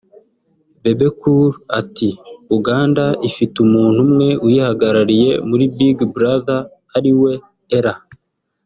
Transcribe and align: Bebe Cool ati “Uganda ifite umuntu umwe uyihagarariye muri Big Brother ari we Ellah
Bebe 0.81 1.07
Cool 1.19 1.51
ati 1.79 2.09
“Uganda 2.57 3.05
ifite 3.29 3.55
umuntu 3.65 3.97
umwe 4.05 4.27
uyihagarariye 4.45 5.31
muri 5.49 5.63
Big 5.75 5.97
Brother 6.13 6.61
ari 6.97 7.11
we 7.21 7.33
Ellah 7.77 7.99